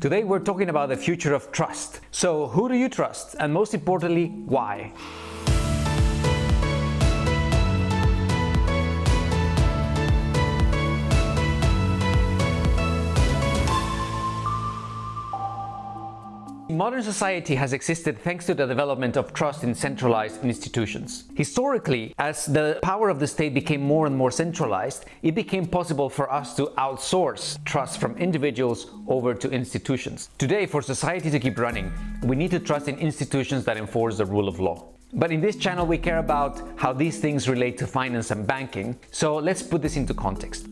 Today 0.00 0.22
we're 0.22 0.38
talking 0.38 0.68
about 0.68 0.90
the 0.90 0.96
future 0.96 1.34
of 1.34 1.50
trust. 1.50 1.98
So, 2.12 2.46
who 2.46 2.68
do 2.68 2.76
you 2.76 2.88
trust? 2.88 3.34
And 3.40 3.52
most 3.52 3.74
importantly, 3.74 4.26
why? 4.46 4.92
Modern 16.70 17.02
society 17.02 17.54
has 17.54 17.72
existed 17.72 18.18
thanks 18.18 18.44
to 18.44 18.52
the 18.52 18.66
development 18.66 19.16
of 19.16 19.32
trust 19.32 19.64
in 19.64 19.74
centralized 19.74 20.44
institutions. 20.44 21.24
Historically, 21.34 22.14
as 22.18 22.44
the 22.44 22.78
power 22.82 23.08
of 23.08 23.18
the 23.18 23.26
state 23.26 23.54
became 23.54 23.80
more 23.80 24.04
and 24.06 24.14
more 24.14 24.30
centralized, 24.30 25.06
it 25.22 25.34
became 25.34 25.64
possible 25.64 26.10
for 26.10 26.30
us 26.30 26.54
to 26.56 26.66
outsource 26.76 27.56
trust 27.64 27.98
from 27.98 28.18
individuals 28.18 28.90
over 29.06 29.32
to 29.32 29.50
institutions. 29.50 30.28
Today, 30.36 30.66
for 30.66 30.82
society 30.82 31.30
to 31.30 31.40
keep 31.40 31.58
running, 31.58 31.90
we 32.24 32.36
need 32.36 32.50
to 32.50 32.58
trust 32.58 32.86
in 32.86 32.98
institutions 32.98 33.64
that 33.64 33.78
enforce 33.78 34.18
the 34.18 34.26
rule 34.26 34.46
of 34.46 34.60
law. 34.60 34.88
But 35.14 35.32
in 35.32 35.40
this 35.40 35.56
channel, 35.56 35.86
we 35.86 35.96
care 35.96 36.18
about 36.18 36.60
how 36.76 36.92
these 36.92 37.18
things 37.18 37.48
relate 37.48 37.78
to 37.78 37.86
finance 37.86 38.30
and 38.30 38.46
banking, 38.46 38.98
so 39.10 39.36
let's 39.36 39.62
put 39.62 39.80
this 39.80 39.96
into 39.96 40.12
context. 40.12 40.66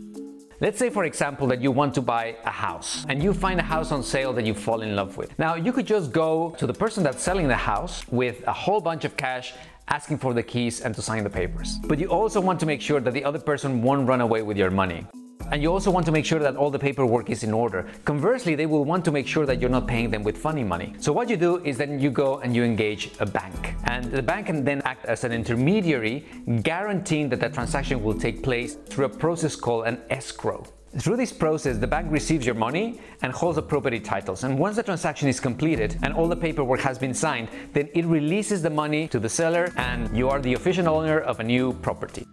Let's 0.58 0.78
say, 0.78 0.88
for 0.88 1.04
example, 1.04 1.46
that 1.48 1.60
you 1.60 1.70
want 1.70 1.94
to 1.96 2.00
buy 2.00 2.36
a 2.44 2.50
house 2.50 3.04
and 3.10 3.22
you 3.22 3.34
find 3.34 3.60
a 3.60 3.62
house 3.62 3.92
on 3.92 4.02
sale 4.02 4.32
that 4.32 4.46
you 4.46 4.54
fall 4.54 4.80
in 4.80 4.96
love 4.96 5.18
with. 5.18 5.38
Now, 5.38 5.54
you 5.54 5.70
could 5.70 5.86
just 5.86 6.12
go 6.12 6.54
to 6.56 6.66
the 6.66 6.72
person 6.72 7.04
that's 7.04 7.22
selling 7.22 7.46
the 7.46 7.56
house 7.56 8.08
with 8.08 8.42
a 8.46 8.54
whole 8.54 8.80
bunch 8.80 9.04
of 9.04 9.18
cash 9.18 9.52
asking 9.88 10.16
for 10.16 10.32
the 10.32 10.42
keys 10.42 10.80
and 10.80 10.94
to 10.94 11.02
sign 11.02 11.24
the 11.24 11.30
papers. 11.30 11.78
But 11.86 11.98
you 11.98 12.06
also 12.08 12.40
want 12.40 12.58
to 12.60 12.66
make 12.66 12.80
sure 12.80 13.00
that 13.00 13.12
the 13.12 13.22
other 13.22 13.38
person 13.38 13.82
won't 13.82 14.08
run 14.08 14.22
away 14.22 14.40
with 14.40 14.56
your 14.56 14.70
money. 14.70 15.06
And 15.52 15.62
you 15.62 15.72
also 15.72 15.90
want 15.90 16.04
to 16.06 16.12
make 16.12 16.24
sure 16.24 16.38
that 16.40 16.56
all 16.56 16.70
the 16.70 16.78
paperwork 16.78 17.30
is 17.30 17.44
in 17.44 17.52
order. 17.52 17.86
Conversely, 18.04 18.54
they 18.54 18.66
will 18.66 18.84
want 18.84 19.04
to 19.04 19.12
make 19.12 19.26
sure 19.26 19.46
that 19.46 19.60
you're 19.60 19.70
not 19.70 19.86
paying 19.86 20.10
them 20.10 20.22
with 20.22 20.36
funny 20.36 20.64
money. 20.64 20.94
So 20.98 21.12
what 21.12 21.30
you 21.30 21.36
do 21.36 21.64
is 21.64 21.78
then 21.78 22.00
you 22.00 22.10
go 22.10 22.38
and 22.38 22.54
you 22.54 22.64
engage 22.64 23.12
a 23.20 23.26
bank. 23.26 23.74
And 23.84 24.10
the 24.10 24.22
bank 24.22 24.46
can 24.46 24.64
then 24.64 24.82
act 24.84 25.06
as 25.06 25.24
an 25.24 25.32
intermediary, 25.32 26.24
guaranteeing 26.62 27.28
that 27.28 27.40
the 27.40 27.48
transaction 27.48 28.02
will 28.02 28.18
take 28.18 28.42
place 28.42 28.74
through 28.74 29.04
a 29.04 29.08
process 29.08 29.54
called 29.54 29.86
an 29.86 30.00
escrow. 30.10 30.66
Through 30.98 31.18
this 31.18 31.32
process, 31.32 31.76
the 31.76 31.86
bank 31.86 32.10
receives 32.10 32.46
your 32.46 32.54
money 32.54 33.00
and 33.20 33.30
holds 33.30 33.56
the 33.56 33.62
property 33.62 34.00
titles. 34.00 34.44
And 34.44 34.58
once 34.58 34.76
the 34.76 34.82
transaction 34.82 35.28
is 35.28 35.38
completed 35.40 35.98
and 36.02 36.14
all 36.14 36.26
the 36.26 36.36
paperwork 36.36 36.80
has 36.80 36.98
been 36.98 37.12
signed, 37.12 37.50
then 37.74 37.88
it 37.94 38.06
releases 38.06 38.62
the 38.62 38.70
money 38.70 39.06
to 39.08 39.18
the 39.18 39.28
seller 39.28 39.72
and 39.76 40.16
you 40.16 40.30
are 40.30 40.40
the 40.40 40.54
official 40.54 40.88
owner 40.88 41.20
of 41.20 41.40
a 41.40 41.44
new 41.44 41.74
property. 41.74 42.26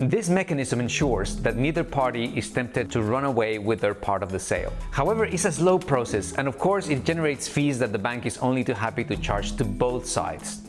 This 0.00 0.28
mechanism 0.28 0.78
ensures 0.78 1.34
that 1.38 1.56
neither 1.56 1.82
party 1.82 2.32
is 2.36 2.48
tempted 2.50 2.88
to 2.92 3.02
run 3.02 3.24
away 3.24 3.58
with 3.58 3.80
their 3.80 3.94
part 3.94 4.22
of 4.22 4.30
the 4.30 4.38
sale. 4.38 4.72
However, 4.92 5.24
it's 5.24 5.44
a 5.44 5.50
slow 5.50 5.76
process 5.76 6.34
and 6.34 6.46
of 6.46 6.56
course 6.56 6.88
it 6.88 7.04
generates 7.04 7.48
fees 7.48 7.80
that 7.80 7.90
the 7.90 7.98
bank 7.98 8.24
is 8.24 8.38
only 8.38 8.62
too 8.62 8.74
happy 8.74 9.02
to 9.02 9.16
charge 9.16 9.56
to 9.56 9.64
both 9.64 10.06
sides. 10.06 10.60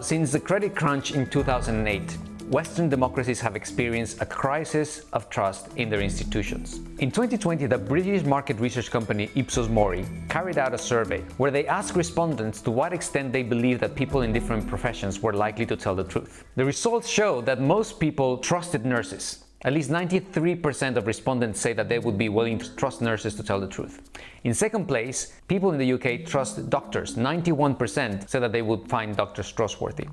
Since 0.00 0.32
the 0.32 0.40
credit 0.40 0.76
crunch 0.76 1.12
in 1.12 1.30
2008, 1.30 2.18
Western 2.50 2.88
democracies 2.88 3.40
have 3.40 3.54
experienced 3.54 4.22
a 4.22 4.26
crisis 4.26 5.04
of 5.12 5.28
trust 5.28 5.68
in 5.76 5.90
their 5.90 6.00
institutions. 6.00 6.80
In 6.98 7.10
2020, 7.10 7.66
the 7.66 7.76
British 7.76 8.24
market 8.24 8.58
research 8.58 8.90
company 8.90 9.28
Ipsos 9.34 9.68
Mori 9.68 10.06
carried 10.30 10.56
out 10.56 10.72
a 10.72 10.78
survey 10.78 11.20
where 11.36 11.50
they 11.50 11.66
asked 11.66 11.94
respondents 11.94 12.62
to 12.62 12.70
what 12.70 12.94
extent 12.94 13.34
they 13.34 13.42
believe 13.42 13.80
that 13.80 13.94
people 13.94 14.22
in 14.22 14.32
different 14.32 14.66
professions 14.66 15.20
were 15.20 15.34
likely 15.34 15.66
to 15.66 15.76
tell 15.76 15.94
the 15.94 16.04
truth. 16.04 16.44
The 16.56 16.64
results 16.64 17.06
show 17.06 17.42
that 17.42 17.60
most 17.60 18.00
people 18.00 18.38
trusted 18.38 18.86
nurses, 18.86 19.44
at 19.62 19.74
least 19.74 19.90
93% 19.90 20.96
of 20.96 21.06
respondents 21.06 21.60
say 21.60 21.74
that 21.74 21.90
they 21.90 21.98
would 21.98 22.16
be 22.16 22.30
willing 22.30 22.58
to 22.58 22.76
trust 22.76 23.02
nurses 23.02 23.34
to 23.34 23.42
tell 23.42 23.60
the 23.60 23.68
truth. 23.68 24.08
In 24.44 24.54
second 24.54 24.86
place, 24.86 25.34
people 25.48 25.70
in 25.72 25.78
the 25.78 25.92
UK 25.92 26.24
trust 26.24 26.70
doctors. 26.70 27.16
91% 27.16 28.26
say 28.26 28.38
that 28.38 28.52
they 28.52 28.62
would 28.62 28.88
find 28.88 29.14
doctors 29.14 29.52
trustworthy. 29.52 30.08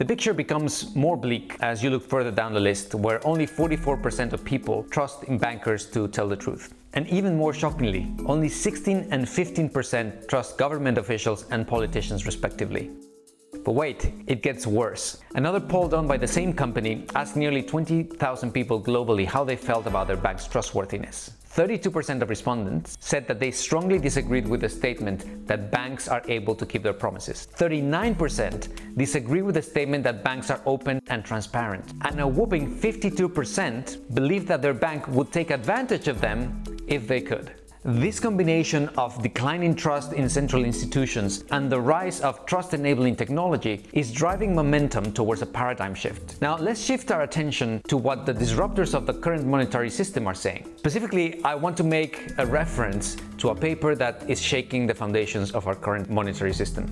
The 0.00 0.06
picture 0.06 0.32
becomes 0.32 0.96
more 0.96 1.14
bleak 1.14 1.58
as 1.60 1.82
you 1.82 1.90
look 1.90 2.08
further 2.08 2.30
down 2.30 2.54
the 2.54 2.60
list, 2.60 2.94
where 2.94 3.20
only 3.26 3.46
44% 3.46 4.32
of 4.32 4.42
people 4.42 4.84
trust 4.84 5.24
in 5.24 5.36
bankers 5.36 5.84
to 5.90 6.08
tell 6.08 6.26
the 6.26 6.36
truth. 6.36 6.72
And 6.94 7.06
even 7.08 7.36
more 7.36 7.52
shockingly, 7.52 8.10
only 8.24 8.48
16 8.48 9.08
and 9.10 9.26
15% 9.26 10.26
trust 10.26 10.56
government 10.56 10.96
officials 10.96 11.44
and 11.50 11.68
politicians, 11.68 12.24
respectively. 12.24 12.90
But 13.62 13.72
wait, 13.72 14.14
it 14.26 14.40
gets 14.40 14.66
worse. 14.66 15.20
Another 15.34 15.60
poll 15.60 15.86
done 15.86 16.06
by 16.06 16.16
the 16.16 16.26
same 16.26 16.54
company 16.54 17.04
asked 17.14 17.36
nearly 17.36 17.62
20,000 17.62 18.52
people 18.52 18.82
globally 18.82 19.26
how 19.26 19.44
they 19.44 19.54
felt 19.54 19.86
about 19.86 20.06
their 20.06 20.16
bank's 20.16 20.46
trustworthiness. 20.46 21.32
32% 21.54 22.22
of 22.22 22.30
respondents 22.30 22.96
said 23.00 23.26
that 23.26 23.40
they 23.40 23.50
strongly 23.50 23.98
disagreed 23.98 24.46
with 24.46 24.60
the 24.60 24.68
statement 24.68 25.46
that 25.48 25.70
banks 25.70 26.06
are 26.06 26.22
able 26.28 26.54
to 26.54 26.64
keep 26.64 26.82
their 26.82 26.92
promises. 26.92 27.48
39% 27.56 28.96
disagree 28.96 29.42
with 29.42 29.56
the 29.56 29.62
statement 29.62 30.04
that 30.04 30.22
banks 30.22 30.50
are 30.50 30.60
open 30.64 31.00
and 31.08 31.24
transparent. 31.24 31.92
And 32.02 32.20
a 32.20 32.26
whooping 32.26 32.76
52% 32.76 34.14
believe 34.14 34.46
that 34.46 34.62
their 34.62 34.74
bank 34.74 35.08
would 35.08 35.32
take 35.32 35.50
advantage 35.50 36.06
of 36.06 36.20
them 36.20 36.62
if 36.86 37.08
they 37.08 37.20
could. 37.20 37.59
This 37.82 38.20
combination 38.20 38.90
of 38.98 39.22
declining 39.22 39.74
trust 39.74 40.12
in 40.12 40.28
central 40.28 40.66
institutions 40.66 41.44
and 41.50 41.72
the 41.72 41.80
rise 41.80 42.20
of 42.20 42.44
trust 42.44 42.74
enabling 42.74 43.16
technology 43.16 43.86
is 43.94 44.12
driving 44.12 44.54
momentum 44.54 45.14
towards 45.14 45.40
a 45.40 45.46
paradigm 45.46 45.94
shift. 45.94 46.42
Now, 46.42 46.58
let's 46.58 46.78
shift 46.78 47.10
our 47.10 47.22
attention 47.22 47.80
to 47.88 47.96
what 47.96 48.26
the 48.26 48.34
disruptors 48.34 48.92
of 48.92 49.06
the 49.06 49.14
current 49.14 49.46
monetary 49.46 49.88
system 49.88 50.26
are 50.26 50.34
saying. 50.34 50.68
Specifically, 50.76 51.42
I 51.42 51.54
want 51.54 51.74
to 51.78 51.82
make 51.82 52.34
a 52.36 52.44
reference 52.44 53.16
to 53.38 53.48
a 53.48 53.54
paper 53.54 53.94
that 53.94 54.28
is 54.28 54.42
shaking 54.42 54.86
the 54.86 54.94
foundations 54.94 55.52
of 55.52 55.66
our 55.66 55.74
current 55.74 56.10
monetary 56.10 56.52
system. 56.52 56.84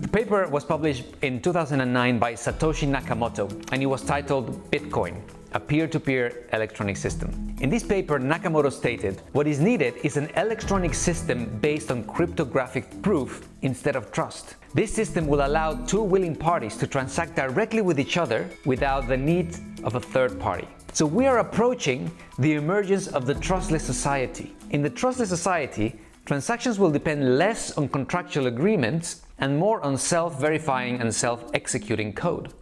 The 0.00 0.08
paper 0.08 0.48
was 0.48 0.64
published 0.64 1.04
in 1.20 1.42
2009 1.42 2.18
by 2.18 2.32
Satoshi 2.32 2.88
Nakamoto 2.88 3.52
and 3.72 3.82
it 3.82 3.86
was 3.86 4.00
titled 4.00 4.70
Bitcoin 4.70 5.20
a 5.54 5.60
peer-to-peer 5.60 6.48
electronic 6.52 6.96
system. 6.96 7.56
In 7.60 7.70
this 7.70 7.84
paper, 7.84 8.18
Nakamoto 8.18 8.72
stated, 8.72 9.22
what 9.32 9.46
is 9.46 9.60
needed 9.60 9.94
is 10.02 10.16
an 10.16 10.28
electronic 10.36 10.92
system 10.92 11.58
based 11.60 11.90
on 11.92 12.04
cryptographic 12.04 13.02
proof 13.02 13.48
instead 13.62 13.94
of 13.94 14.10
trust. 14.10 14.56
This 14.74 14.92
system 14.92 15.28
will 15.28 15.46
allow 15.46 15.74
two 15.86 16.02
willing 16.02 16.34
parties 16.34 16.76
to 16.78 16.86
transact 16.88 17.36
directly 17.36 17.80
with 17.80 18.00
each 18.00 18.16
other 18.16 18.50
without 18.64 19.06
the 19.06 19.16
need 19.16 19.56
of 19.84 19.94
a 19.94 20.00
third 20.00 20.40
party. 20.40 20.66
So 20.92 21.06
we 21.06 21.26
are 21.26 21.38
approaching 21.38 22.10
the 22.38 22.54
emergence 22.54 23.06
of 23.06 23.24
the 23.26 23.34
trustless 23.34 23.84
society. 23.84 24.54
In 24.70 24.82
the 24.82 24.90
trustless 24.90 25.28
society, 25.28 25.98
transactions 26.24 26.78
will 26.80 26.90
depend 26.90 27.38
less 27.38 27.76
on 27.78 27.88
contractual 27.88 28.48
agreements 28.48 29.22
and 29.38 29.56
more 29.56 29.80
on 29.82 29.96
self-verifying 29.98 31.00
and 31.00 31.14
self-executing 31.14 32.12
code. 32.12 32.52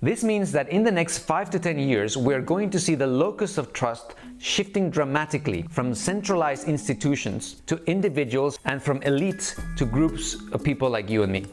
This 0.00 0.22
means 0.22 0.52
that 0.52 0.68
in 0.68 0.84
the 0.84 0.92
next 0.92 1.18
5 1.18 1.50
to 1.50 1.58
10 1.58 1.76
years, 1.76 2.16
we're 2.16 2.40
going 2.40 2.70
to 2.70 2.78
see 2.78 2.94
the 2.94 3.06
locus 3.06 3.58
of 3.58 3.72
trust 3.72 4.14
shifting 4.38 4.90
dramatically 4.90 5.64
from 5.70 5.92
centralized 5.92 6.68
institutions 6.68 7.62
to 7.66 7.82
individuals 7.86 8.60
and 8.64 8.80
from 8.80 9.00
elites 9.00 9.60
to 9.76 9.84
groups 9.84 10.36
of 10.52 10.62
people 10.62 10.88
like 10.88 11.10
you 11.10 11.24
and 11.24 11.32
me. 11.32 11.46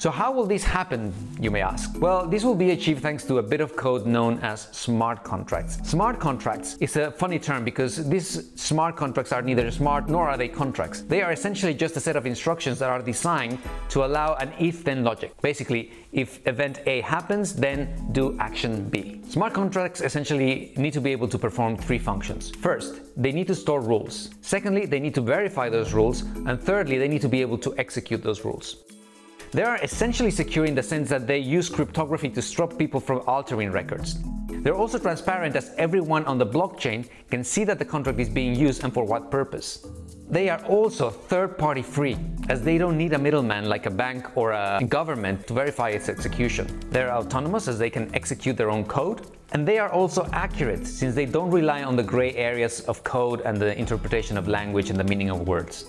So 0.00 0.12
how 0.12 0.30
will 0.30 0.46
this 0.46 0.62
happen, 0.62 1.12
you 1.40 1.50
may 1.50 1.60
ask? 1.60 2.00
Well, 2.00 2.24
this 2.24 2.44
will 2.44 2.54
be 2.54 2.70
achieved 2.70 3.02
thanks 3.02 3.24
to 3.24 3.38
a 3.38 3.42
bit 3.42 3.60
of 3.60 3.74
code 3.74 4.06
known 4.06 4.38
as 4.44 4.68
smart 4.70 5.24
contracts. 5.24 5.78
Smart 5.82 6.20
contracts 6.20 6.76
is 6.78 6.94
a 6.94 7.10
funny 7.10 7.40
term 7.40 7.64
because 7.64 8.08
these 8.08 8.52
smart 8.54 8.94
contracts 8.94 9.32
are 9.32 9.42
neither 9.42 9.68
smart 9.72 10.08
nor 10.08 10.28
are 10.28 10.36
they 10.36 10.46
contracts. 10.46 11.00
They 11.00 11.20
are 11.20 11.32
essentially 11.32 11.74
just 11.74 11.96
a 11.96 12.00
set 12.00 12.14
of 12.14 12.26
instructions 12.26 12.78
that 12.78 12.90
are 12.90 13.02
designed 13.02 13.58
to 13.88 14.04
allow 14.04 14.36
an 14.36 14.52
if-then 14.60 15.02
logic. 15.02 15.32
Basically, 15.42 15.90
if 16.12 16.46
event 16.46 16.78
A 16.86 17.00
happens, 17.00 17.52
then 17.52 18.08
do 18.12 18.36
action 18.38 18.88
B. 18.90 19.20
Smart 19.28 19.52
contracts 19.52 20.00
essentially 20.00 20.74
need 20.76 20.92
to 20.92 21.00
be 21.00 21.10
able 21.10 21.26
to 21.26 21.38
perform 21.38 21.76
three 21.76 21.98
functions. 21.98 22.50
First, 22.50 23.00
they 23.16 23.32
need 23.32 23.48
to 23.48 23.54
store 23.56 23.80
rules. 23.80 24.30
Secondly, 24.42 24.86
they 24.86 25.00
need 25.00 25.16
to 25.16 25.22
verify 25.22 25.68
those 25.68 25.92
rules. 25.92 26.22
And 26.46 26.60
thirdly, 26.60 26.98
they 26.98 27.08
need 27.08 27.22
to 27.22 27.28
be 27.28 27.40
able 27.40 27.58
to 27.58 27.74
execute 27.78 28.22
those 28.22 28.44
rules. 28.44 28.84
They 29.52 29.62
are 29.62 29.78
essentially 29.82 30.30
secure 30.30 30.66
in 30.66 30.74
the 30.74 30.82
sense 30.82 31.08
that 31.08 31.26
they 31.26 31.38
use 31.38 31.70
cryptography 31.70 32.28
to 32.30 32.42
stop 32.42 32.76
people 32.76 33.00
from 33.00 33.22
altering 33.26 33.72
records. 33.72 34.18
They're 34.62 34.74
also 34.74 34.98
transparent 34.98 35.56
as 35.56 35.72
everyone 35.78 36.26
on 36.26 36.36
the 36.36 36.44
blockchain 36.44 37.08
can 37.30 37.42
see 37.42 37.64
that 37.64 37.78
the 37.78 37.84
contract 37.84 38.20
is 38.20 38.28
being 38.28 38.54
used 38.54 38.84
and 38.84 38.92
for 38.92 39.04
what 39.04 39.30
purpose. 39.30 39.86
They 40.28 40.50
are 40.50 40.62
also 40.66 41.08
third-party 41.08 41.80
free, 41.80 42.18
as 42.50 42.60
they 42.60 42.76
don't 42.76 42.98
need 42.98 43.14
a 43.14 43.18
middleman 43.18 43.70
like 43.70 43.86
a 43.86 43.90
bank 43.90 44.36
or 44.36 44.52
a 44.52 44.80
government 44.86 45.46
to 45.46 45.54
verify 45.54 45.90
its 45.90 46.10
execution. 46.10 46.66
They're 46.90 47.14
autonomous 47.14 47.68
as 47.68 47.78
they 47.78 47.88
can 47.88 48.14
execute 48.14 48.58
their 48.58 48.70
own 48.70 48.84
code, 48.84 49.22
and 49.52 49.66
they 49.66 49.78
are 49.78 49.90
also 49.90 50.28
accurate 50.32 50.86
since 50.86 51.14
they 51.14 51.24
don't 51.24 51.50
rely 51.50 51.84
on 51.84 51.96
the 51.96 52.02
gray 52.02 52.34
areas 52.34 52.80
of 52.82 53.02
code 53.04 53.40
and 53.46 53.56
the 53.56 53.78
interpretation 53.78 54.36
of 54.36 54.46
language 54.46 54.90
and 54.90 54.98
the 54.98 55.04
meaning 55.04 55.30
of 55.30 55.48
words. 55.48 55.86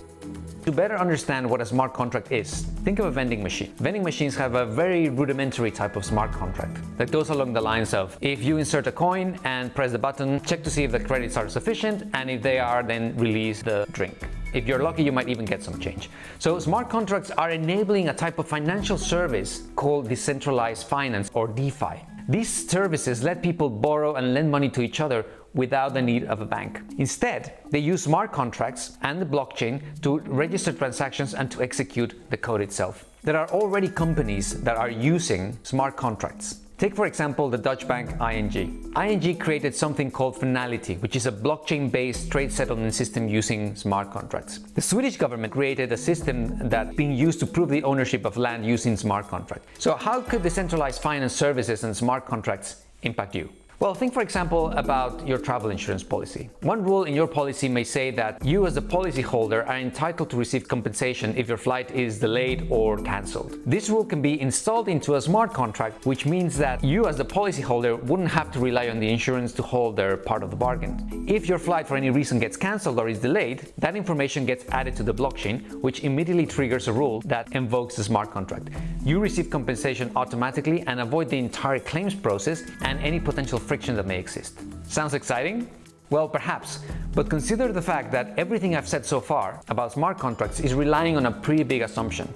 To 0.70 0.76
better 0.76 0.96
understand 0.96 1.50
what 1.50 1.60
a 1.60 1.66
smart 1.66 1.94
contract 1.94 2.30
is, 2.30 2.62
think 2.84 3.00
of 3.00 3.06
a 3.06 3.10
vending 3.10 3.42
machine. 3.42 3.74
Vending 3.78 4.04
machines 4.04 4.36
have 4.36 4.54
a 4.54 4.64
very 4.64 5.08
rudimentary 5.08 5.72
type 5.72 5.96
of 5.96 6.04
smart 6.04 6.30
contract 6.30 6.78
that 6.96 7.10
goes 7.10 7.30
along 7.30 7.54
the 7.54 7.60
lines 7.60 7.92
of 7.92 8.16
if 8.20 8.44
you 8.44 8.56
insert 8.56 8.86
a 8.86 8.92
coin 8.92 9.36
and 9.42 9.74
press 9.74 9.90
the 9.90 9.98
button, 9.98 10.40
check 10.42 10.62
to 10.62 10.70
see 10.70 10.84
if 10.84 10.92
the 10.92 11.00
credits 11.00 11.36
are 11.36 11.48
sufficient, 11.48 12.04
and 12.14 12.30
if 12.30 12.40
they 12.40 12.60
are, 12.60 12.84
then 12.84 13.16
release 13.16 13.62
the 13.62 13.84
drink. 13.90 14.14
If 14.54 14.68
you're 14.68 14.80
lucky, 14.80 15.02
you 15.02 15.10
might 15.10 15.28
even 15.28 15.44
get 15.44 15.60
some 15.60 15.76
change. 15.80 16.08
So, 16.38 16.56
smart 16.60 16.88
contracts 16.88 17.32
are 17.32 17.50
enabling 17.50 18.08
a 18.08 18.14
type 18.14 18.38
of 18.38 18.46
financial 18.46 18.96
service 18.96 19.64
called 19.74 20.08
decentralized 20.08 20.86
finance 20.86 21.32
or 21.34 21.48
DeFi. 21.48 22.06
These 22.28 22.70
services 22.70 23.24
let 23.24 23.42
people 23.42 23.68
borrow 23.68 24.14
and 24.14 24.34
lend 24.34 24.52
money 24.52 24.68
to 24.68 24.82
each 24.82 25.00
other 25.00 25.26
without 25.54 25.94
the 25.94 26.02
need 26.02 26.24
of 26.24 26.40
a 26.40 26.46
bank. 26.46 26.80
Instead, 26.98 27.54
they 27.70 27.78
use 27.78 28.02
smart 28.04 28.32
contracts 28.32 28.96
and 29.02 29.20
the 29.20 29.26
blockchain 29.26 29.82
to 30.02 30.18
register 30.20 30.72
transactions 30.72 31.34
and 31.34 31.50
to 31.50 31.62
execute 31.62 32.14
the 32.30 32.36
code 32.36 32.60
itself. 32.60 33.04
There 33.22 33.36
are 33.36 33.48
already 33.50 33.88
companies 33.88 34.62
that 34.62 34.76
are 34.76 34.90
using 34.90 35.58
smart 35.62 35.96
contracts. 35.96 36.60
Take, 36.80 36.96
for 36.96 37.04
example, 37.04 37.50
the 37.50 37.58
Dutch 37.58 37.86
bank 37.86 38.18
ING. 38.22 38.90
ING 38.96 39.36
created 39.36 39.76
something 39.76 40.10
called 40.10 40.40
Finality, 40.40 40.94
which 40.94 41.14
is 41.14 41.26
a 41.26 41.32
blockchain 41.32 41.92
based 41.92 42.30
trade 42.30 42.50
settlement 42.50 42.94
system 42.94 43.28
using 43.28 43.76
smart 43.76 44.10
contracts. 44.10 44.60
The 44.60 44.80
Swedish 44.80 45.18
government 45.18 45.52
created 45.52 45.92
a 45.92 45.96
system 45.98 46.70
that's 46.70 46.96
being 46.96 47.12
used 47.12 47.38
to 47.40 47.46
prove 47.46 47.68
the 47.68 47.82
ownership 47.82 48.24
of 48.24 48.38
land 48.38 48.64
using 48.64 48.96
smart 48.96 49.28
contracts. 49.28 49.66
So, 49.78 49.94
how 49.94 50.22
could 50.22 50.42
decentralized 50.42 51.02
finance 51.02 51.34
services 51.34 51.84
and 51.84 51.94
smart 51.94 52.24
contracts 52.24 52.86
impact 53.02 53.34
you? 53.34 53.50
Well, 53.80 53.94
think 53.94 54.12
for 54.12 54.20
example 54.20 54.68
about 54.72 55.26
your 55.26 55.38
travel 55.38 55.70
insurance 55.70 56.02
policy. 56.02 56.50
One 56.60 56.84
rule 56.84 57.04
in 57.04 57.14
your 57.14 57.26
policy 57.26 57.66
may 57.66 57.82
say 57.82 58.10
that 58.10 58.44
you 58.44 58.66
as 58.66 58.74
the 58.74 58.82
policyholder 58.82 59.66
are 59.66 59.78
entitled 59.78 60.28
to 60.28 60.36
receive 60.36 60.68
compensation 60.68 61.34
if 61.34 61.48
your 61.48 61.56
flight 61.56 61.90
is 61.90 62.18
delayed 62.18 62.66
or 62.68 62.98
cancelled. 62.98 63.56
This 63.64 63.88
rule 63.88 64.04
can 64.04 64.20
be 64.20 64.38
installed 64.38 64.88
into 64.88 65.14
a 65.14 65.20
smart 65.22 65.54
contract, 65.54 66.04
which 66.04 66.26
means 66.26 66.58
that 66.58 66.84
you 66.84 67.06
as 67.06 67.16
the 67.16 67.24
policyholder 67.24 68.02
wouldn't 68.02 68.28
have 68.28 68.52
to 68.52 68.58
rely 68.58 68.90
on 68.90 69.00
the 69.00 69.08
insurance 69.08 69.50
to 69.54 69.62
hold 69.62 69.96
their 69.96 70.18
part 70.18 70.42
of 70.42 70.50
the 70.50 70.56
bargain. 70.56 71.24
If 71.26 71.48
your 71.48 71.58
flight 71.58 71.88
for 71.88 71.96
any 71.96 72.10
reason 72.10 72.38
gets 72.38 72.58
cancelled 72.58 72.98
or 72.98 73.08
is 73.08 73.20
delayed, 73.20 73.72
that 73.78 73.96
information 73.96 74.44
gets 74.44 74.66
added 74.72 74.94
to 74.96 75.02
the 75.02 75.14
blockchain, 75.14 75.80
which 75.80 76.04
immediately 76.04 76.44
triggers 76.44 76.86
a 76.86 76.92
rule 76.92 77.22
that 77.22 77.50
invokes 77.52 77.96
the 77.96 78.04
smart 78.04 78.30
contract. 78.30 78.68
You 79.06 79.20
receive 79.20 79.48
compensation 79.48 80.12
automatically 80.16 80.82
and 80.82 81.00
avoid 81.00 81.30
the 81.30 81.38
entire 81.38 81.78
claims 81.78 82.14
process 82.14 82.62
and 82.82 83.00
any 83.00 83.18
potential 83.18 83.58
friction 83.70 83.94
that 83.94 84.04
may 84.04 84.18
exist. 84.18 84.58
Sounds 84.82 85.14
exciting? 85.14 85.70
Well, 86.10 86.28
perhaps, 86.28 86.80
but 87.14 87.30
consider 87.30 87.70
the 87.72 87.80
fact 87.80 88.10
that 88.10 88.36
everything 88.36 88.74
I've 88.74 88.88
said 88.88 89.06
so 89.06 89.20
far 89.20 89.60
about 89.68 89.92
smart 89.92 90.18
contracts 90.18 90.58
is 90.58 90.74
relying 90.74 91.16
on 91.16 91.26
a 91.26 91.30
pretty 91.30 91.62
big 91.62 91.82
assumption. 91.82 92.26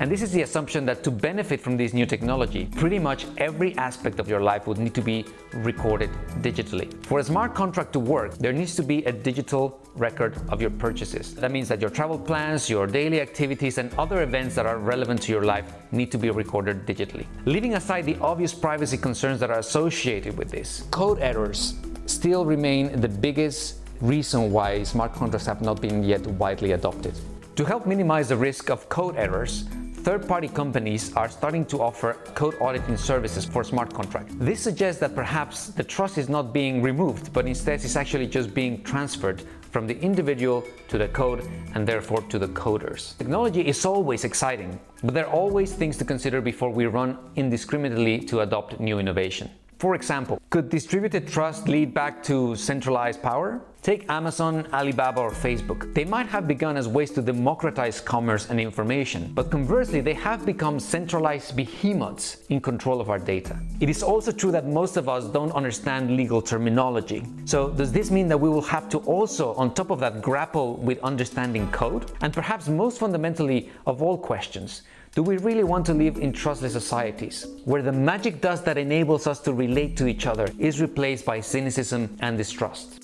And 0.00 0.10
this 0.10 0.20
is 0.20 0.32
the 0.32 0.42
assumption 0.42 0.84
that 0.86 1.04
to 1.04 1.12
benefit 1.12 1.60
from 1.60 1.76
this 1.76 1.92
new 1.92 2.06
technology, 2.06 2.64
pretty 2.82 2.98
much 2.98 3.26
every 3.38 3.76
aspect 3.76 4.18
of 4.18 4.28
your 4.28 4.40
life 4.40 4.66
would 4.66 4.78
need 4.78 4.94
to 4.94 5.00
be 5.00 5.24
recorded 5.54 6.10
digitally. 6.40 6.88
For 7.06 7.20
a 7.20 7.24
smart 7.24 7.54
contract 7.54 7.92
to 7.92 8.00
work, 8.00 8.36
there 8.38 8.52
needs 8.52 8.74
to 8.74 8.82
be 8.82 9.04
a 9.04 9.12
digital 9.12 9.79
record 9.96 10.36
of 10.48 10.60
your 10.60 10.70
purchases. 10.70 11.34
That 11.34 11.50
means 11.50 11.68
that 11.68 11.80
your 11.80 11.90
travel 11.90 12.18
plans, 12.18 12.70
your 12.70 12.86
daily 12.86 13.20
activities, 13.20 13.78
and 13.78 13.92
other 13.98 14.22
events 14.22 14.54
that 14.54 14.66
are 14.66 14.78
relevant 14.78 15.22
to 15.22 15.32
your 15.32 15.44
life 15.44 15.72
need 15.92 16.10
to 16.12 16.18
be 16.18 16.30
recorded 16.30 16.86
digitally. 16.86 17.26
Leaving 17.44 17.74
aside 17.74 18.04
the 18.06 18.16
obvious 18.20 18.54
privacy 18.54 18.96
concerns 18.96 19.40
that 19.40 19.50
are 19.50 19.58
associated 19.58 20.36
with 20.36 20.50
this, 20.50 20.84
code 20.90 21.18
errors 21.20 21.74
still 22.06 22.44
remain 22.44 23.00
the 23.00 23.08
biggest 23.08 23.76
reason 24.00 24.50
why 24.50 24.82
smart 24.82 25.12
contracts 25.12 25.46
have 25.46 25.60
not 25.60 25.80
been 25.80 26.02
yet 26.02 26.26
widely 26.26 26.72
adopted. 26.72 27.14
To 27.56 27.64
help 27.64 27.86
minimize 27.86 28.28
the 28.28 28.36
risk 28.36 28.70
of 28.70 28.88
code 28.88 29.16
errors, 29.16 29.64
third-party 29.96 30.48
companies 30.48 31.14
are 31.14 31.28
starting 31.28 31.66
to 31.66 31.82
offer 31.82 32.14
code 32.34 32.56
auditing 32.60 32.96
services 32.96 33.44
for 33.44 33.62
smart 33.62 33.92
contracts. 33.92 34.34
This 34.38 34.60
suggests 34.60 34.98
that 35.00 35.14
perhaps 35.14 35.66
the 35.66 35.84
trust 35.84 36.16
is 36.16 36.30
not 36.30 36.54
being 36.54 36.80
removed, 36.80 37.34
but 37.34 37.46
instead 37.46 37.84
is 37.84 37.96
actually 37.96 38.26
just 38.26 38.54
being 38.54 38.82
transferred 38.82 39.42
from 39.70 39.86
the 39.86 39.98
individual 40.00 40.64
to 40.88 40.98
the 40.98 41.08
code 41.08 41.48
and 41.74 41.86
therefore 41.86 42.22
to 42.22 42.38
the 42.38 42.48
coders. 42.48 43.16
Technology 43.18 43.66
is 43.66 43.84
always 43.84 44.24
exciting, 44.24 44.78
but 45.02 45.14
there 45.14 45.26
are 45.26 45.32
always 45.32 45.72
things 45.72 45.96
to 45.98 46.04
consider 46.04 46.40
before 46.40 46.70
we 46.70 46.86
run 46.86 47.16
indiscriminately 47.36 48.18
to 48.18 48.40
adopt 48.40 48.80
new 48.80 48.98
innovation. 48.98 49.50
For 49.80 49.94
example, 49.94 50.42
could 50.50 50.68
distributed 50.68 51.26
trust 51.26 51.66
lead 51.66 51.94
back 51.94 52.22
to 52.24 52.54
centralized 52.54 53.22
power? 53.22 53.62
Take 53.80 54.04
Amazon, 54.10 54.66
Alibaba, 54.74 55.22
or 55.22 55.30
Facebook. 55.30 55.94
They 55.94 56.04
might 56.04 56.26
have 56.26 56.46
begun 56.46 56.76
as 56.76 56.86
ways 56.86 57.10
to 57.12 57.22
democratize 57.22 57.98
commerce 57.98 58.50
and 58.50 58.60
information, 58.60 59.32
but 59.34 59.50
conversely, 59.50 60.02
they 60.02 60.12
have 60.12 60.44
become 60.44 60.78
centralized 60.78 61.56
behemoths 61.56 62.44
in 62.50 62.60
control 62.60 63.00
of 63.00 63.08
our 63.08 63.18
data. 63.18 63.58
It 63.80 63.88
is 63.88 64.02
also 64.02 64.32
true 64.32 64.52
that 64.52 64.66
most 64.66 64.98
of 64.98 65.08
us 65.08 65.24
don't 65.24 65.52
understand 65.52 66.14
legal 66.14 66.42
terminology. 66.42 67.24
So, 67.46 67.70
does 67.70 67.90
this 67.90 68.10
mean 68.10 68.28
that 68.28 68.36
we 68.36 68.50
will 68.50 68.68
have 68.76 68.90
to 68.90 68.98
also, 68.98 69.54
on 69.54 69.72
top 69.72 69.88
of 69.88 69.98
that, 70.00 70.20
grapple 70.20 70.76
with 70.76 70.98
understanding 71.02 71.70
code? 71.70 72.12
And 72.20 72.34
perhaps 72.34 72.68
most 72.68 72.98
fundamentally 72.98 73.70
of 73.86 74.02
all 74.02 74.18
questions, 74.18 74.82
do 75.12 75.24
we 75.24 75.38
really 75.38 75.64
want 75.64 75.84
to 75.86 75.92
live 75.92 76.18
in 76.18 76.32
trustless 76.32 76.72
societies 76.72 77.44
where 77.64 77.82
the 77.82 77.90
magic 77.90 78.40
dust 78.40 78.64
that 78.64 78.78
enables 78.78 79.26
us 79.26 79.40
to 79.40 79.52
relate 79.52 79.96
to 79.96 80.06
each 80.06 80.24
other 80.24 80.48
is 80.58 80.80
replaced 80.80 81.24
by 81.24 81.40
cynicism 81.40 82.16
and 82.20 82.38
distrust? 82.38 83.02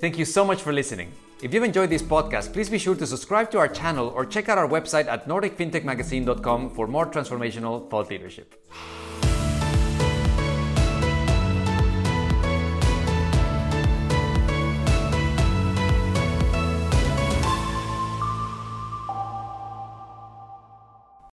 Thank 0.00 0.18
you 0.18 0.26
so 0.26 0.44
much 0.44 0.60
for 0.60 0.72
listening. 0.72 1.12
If 1.42 1.54
you've 1.54 1.64
enjoyed 1.64 1.88
this 1.88 2.02
podcast, 2.02 2.52
please 2.52 2.68
be 2.68 2.78
sure 2.78 2.94
to 2.94 3.06
subscribe 3.06 3.50
to 3.52 3.58
our 3.58 3.68
channel 3.68 4.08
or 4.08 4.26
check 4.26 4.50
out 4.50 4.58
our 4.58 4.68
website 4.68 5.06
at 5.06 5.26
nordicfintechmagazine.com 5.26 6.70
for 6.74 6.86
more 6.86 7.06
transformational 7.06 7.88
thought 7.90 8.10
leadership. 8.10 8.54